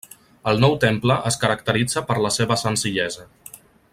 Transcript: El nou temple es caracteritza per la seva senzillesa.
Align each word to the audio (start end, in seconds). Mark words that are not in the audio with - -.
El 0.51 0.61
nou 0.63 0.71
temple 0.83 1.17
es 1.31 1.37
caracteritza 1.43 2.05
per 2.09 2.19
la 2.27 2.33
seva 2.39 2.61
senzillesa. 2.65 3.31